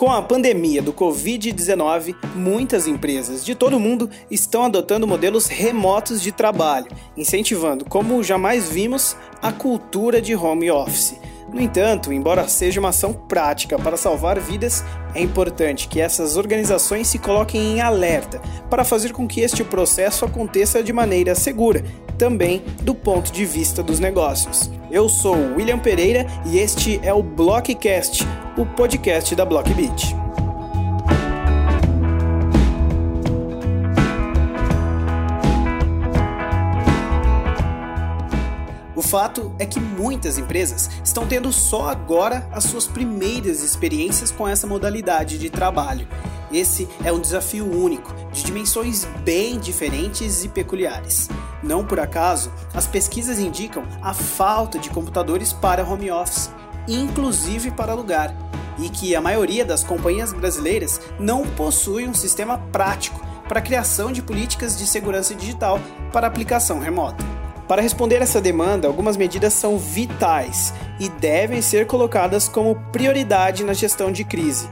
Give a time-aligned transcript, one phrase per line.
[0.00, 6.22] Com a pandemia do Covid-19, muitas empresas de todo o mundo estão adotando modelos remotos
[6.22, 11.20] de trabalho, incentivando, como jamais vimos, a cultura de home office.
[11.52, 14.82] No entanto, embora seja uma ação prática para salvar vidas,
[15.14, 18.40] é importante que essas organizações se coloquem em alerta
[18.70, 21.84] para fazer com que este processo aconteça de maneira segura,
[22.16, 24.79] também do ponto de vista dos negócios.
[24.90, 28.26] Eu sou William Pereira e este é o Blockcast,
[28.56, 30.16] o podcast da Blockbeat.
[38.96, 44.46] O fato é que muitas empresas estão tendo só agora as suas primeiras experiências com
[44.48, 46.08] essa modalidade de trabalho.
[46.52, 51.28] Esse é um desafio único, de dimensões bem diferentes e peculiares.
[51.62, 56.50] Não por acaso, as pesquisas indicam a falta de computadores para home office,
[56.88, 58.34] inclusive para alugar,
[58.78, 64.12] e que a maioria das companhias brasileiras não possui um sistema prático para a criação
[64.12, 65.80] de políticas de segurança digital
[66.12, 67.24] para aplicação remota.
[67.68, 73.72] Para responder essa demanda, algumas medidas são vitais e devem ser colocadas como prioridade na
[73.72, 74.68] gestão de crise.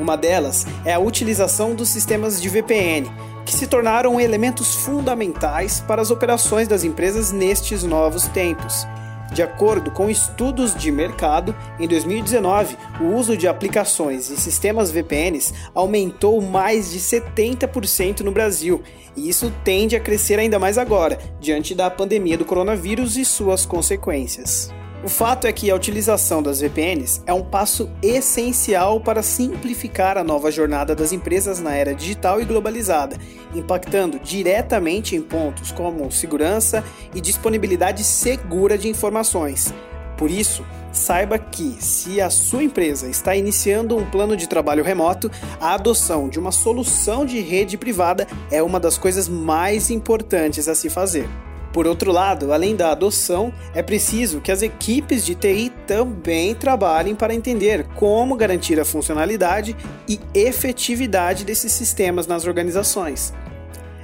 [0.00, 3.08] Uma delas é a utilização dos sistemas de VPN,
[3.50, 8.86] que se tornaram elementos fundamentais para as operações das empresas nestes novos tempos.
[9.32, 15.52] De acordo com estudos de mercado, em 2019, o uso de aplicações e sistemas VPNs
[15.74, 18.84] aumentou mais de 70% no Brasil,
[19.16, 23.66] e isso tende a crescer ainda mais agora, diante da pandemia do coronavírus e suas
[23.66, 24.72] consequências.
[25.02, 30.24] O fato é que a utilização das VPNs é um passo essencial para simplificar a
[30.24, 33.16] nova jornada das empresas na era digital e globalizada,
[33.54, 36.84] impactando diretamente em pontos como segurança
[37.14, 39.72] e disponibilidade segura de informações.
[40.18, 45.30] Por isso, saiba que, se a sua empresa está iniciando um plano de trabalho remoto,
[45.58, 50.74] a adoção de uma solução de rede privada é uma das coisas mais importantes a
[50.74, 51.26] se fazer.
[51.72, 57.14] Por outro lado, além da adoção, é preciso que as equipes de TI também trabalhem
[57.14, 59.76] para entender como garantir a funcionalidade
[60.08, 63.32] e efetividade desses sistemas nas organizações.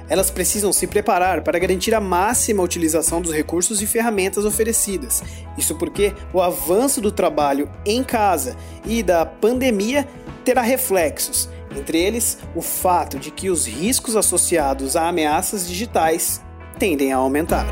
[0.09, 5.21] Elas precisam se preparar para garantir a máxima utilização dos recursos e ferramentas oferecidas.
[5.57, 10.07] Isso porque o avanço do trabalho em casa e da pandemia
[10.45, 16.41] terá reflexos, entre eles o fato de que os riscos associados a ameaças digitais
[16.77, 17.67] tendem a aumentar.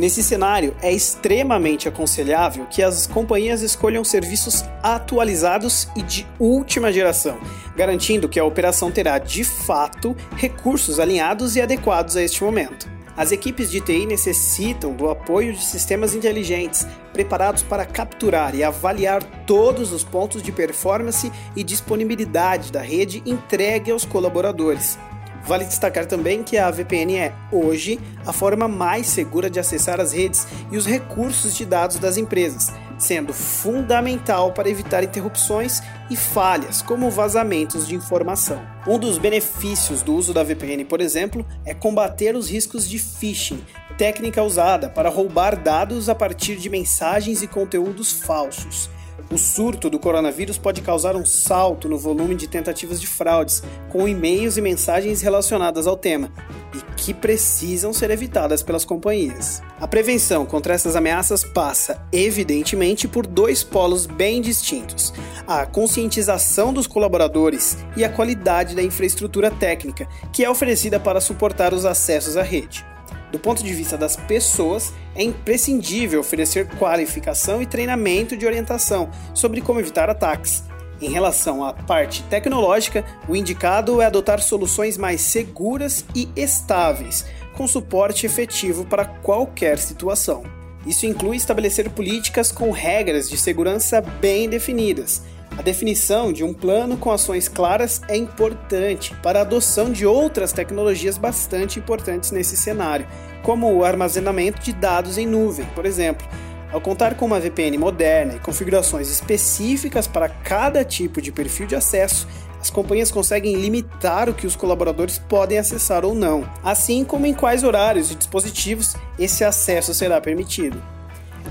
[0.00, 7.38] Nesse cenário, é extremamente aconselhável que as companhias escolham serviços atualizados e de última geração,
[7.76, 12.88] garantindo que a operação terá de fato recursos alinhados e adequados a este momento.
[13.14, 16.86] As equipes de TI necessitam do apoio de sistemas inteligentes
[17.20, 23.90] preparados para capturar e avaliar todos os pontos de performance e disponibilidade da rede entregue
[23.90, 24.98] aos colaboradores.
[25.44, 30.12] Vale destacar também que a VPN é, hoje, a forma mais segura de acessar as
[30.12, 36.82] redes e os recursos de dados das empresas, sendo fundamental para evitar interrupções e falhas,
[36.82, 38.60] como vazamentos de informação.
[38.86, 43.64] Um dos benefícios do uso da VPN, por exemplo, é combater os riscos de phishing,
[43.96, 48.88] técnica usada para roubar dados a partir de mensagens e conteúdos falsos.
[49.32, 54.08] O surto do coronavírus pode causar um salto no volume de tentativas de fraudes, com
[54.08, 56.32] e-mails e mensagens relacionadas ao tema,
[56.74, 59.62] e que precisam ser evitadas pelas companhias.
[59.80, 65.14] A prevenção contra essas ameaças passa, evidentemente, por dois polos bem distintos:
[65.46, 71.72] a conscientização dos colaboradores e a qualidade da infraestrutura técnica, que é oferecida para suportar
[71.72, 72.84] os acessos à rede.
[73.30, 79.60] Do ponto de vista das pessoas, é imprescindível oferecer qualificação e treinamento de orientação sobre
[79.60, 80.64] como evitar ataques.
[81.00, 87.24] Em relação à parte tecnológica, o indicado é adotar soluções mais seguras e estáveis,
[87.56, 90.42] com suporte efetivo para qualquer situação.
[90.86, 95.22] Isso inclui estabelecer políticas com regras de segurança bem definidas,
[95.56, 100.52] a definição de um plano com ações claras é importante para a adoção de outras
[100.52, 103.06] tecnologias bastante importantes nesse cenário,
[103.42, 106.26] como o armazenamento de dados em nuvem, por exemplo.
[106.72, 111.74] Ao contar com uma VPN moderna e configurações específicas para cada tipo de perfil de
[111.74, 112.28] acesso,
[112.60, 117.34] as companhias conseguem limitar o que os colaboradores podem acessar ou não, assim como em
[117.34, 120.80] quais horários e dispositivos esse acesso será permitido.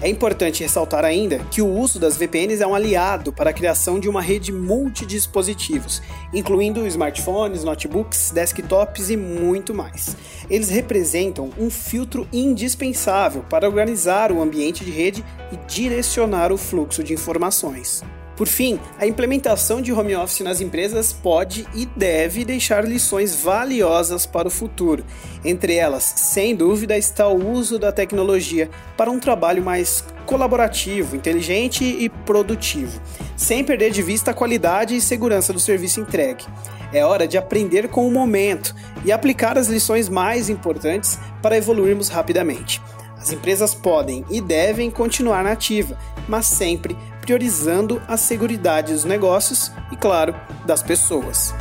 [0.02, 4.00] É importante ressaltar ainda que o uso das VPNs é um aliado para a criação
[4.00, 6.02] de uma rede multidispositivos,
[6.34, 10.16] incluindo smartphones, notebooks, desktops e muito mais.
[10.50, 17.04] Eles representam um filtro indispensável para organizar o ambiente de rede e direcionar o fluxo
[17.04, 18.02] de informações.
[18.40, 24.26] Por fim, a implementação de home office nas empresas pode e deve deixar lições valiosas
[24.26, 25.04] para o futuro.
[25.44, 31.84] Entre elas, sem dúvida, está o uso da tecnologia para um trabalho mais colaborativo, inteligente
[31.84, 33.02] e produtivo,
[33.36, 36.46] sem perder de vista a qualidade e segurança do serviço entregue.
[36.94, 42.08] É hora de aprender com o momento e aplicar as lições mais importantes para evoluirmos
[42.08, 42.82] rapidamente.
[43.20, 49.72] As empresas podem e devem continuar na ativa, mas sempre priorizando a segurança dos negócios
[49.92, 50.34] e, claro,
[50.66, 51.54] das pessoas.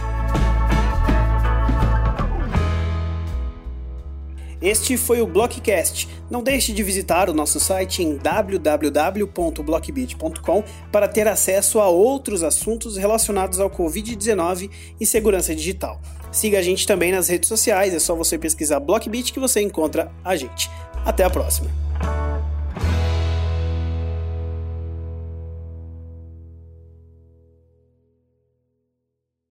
[4.60, 6.08] Este foi o Blockcast.
[6.28, 12.96] Não deixe de visitar o nosso site em www.blockbit.com para ter acesso a outros assuntos
[12.96, 14.68] relacionados ao Covid-19
[14.98, 16.00] e segurança digital.
[16.32, 20.10] Siga a gente também nas redes sociais, é só você pesquisar Blockbit que você encontra
[20.24, 20.68] a gente.
[21.04, 21.87] Até a próxima!